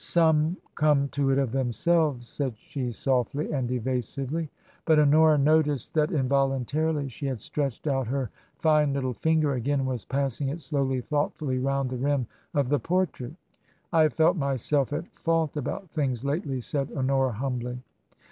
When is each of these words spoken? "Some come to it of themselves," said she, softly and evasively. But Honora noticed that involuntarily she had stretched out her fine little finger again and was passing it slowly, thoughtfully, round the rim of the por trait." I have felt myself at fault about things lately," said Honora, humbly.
"Some 0.01 0.57
come 0.73 1.09
to 1.09 1.29
it 1.29 1.37
of 1.37 1.51
themselves," 1.51 2.27
said 2.27 2.55
she, 2.57 2.91
softly 2.91 3.51
and 3.51 3.69
evasively. 3.69 4.49
But 4.83 4.97
Honora 4.97 5.37
noticed 5.37 5.93
that 5.93 6.09
involuntarily 6.11 7.07
she 7.07 7.27
had 7.27 7.39
stretched 7.39 7.85
out 7.85 8.07
her 8.07 8.31
fine 8.57 8.93
little 8.93 9.13
finger 9.13 9.53
again 9.53 9.81
and 9.81 9.87
was 9.87 10.05
passing 10.05 10.49
it 10.49 10.59
slowly, 10.59 11.01
thoughtfully, 11.01 11.59
round 11.59 11.91
the 11.91 11.97
rim 11.97 12.25
of 12.55 12.69
the 12.69 12.79
por 12.79 13.05
trait." 13.05 13.35
I 13.93 14.01
have 14.01 14.13
felt 14.15 14.37
myself 14.37 14.91
at 14.91 15.07
fault 15.13 15.55
about 15.55 15.91
things 15.91 16.23
lately," 16.25 16.61
said 16.61 16.89
Honora, 16.97 17.33
humbly. 17.33 17.77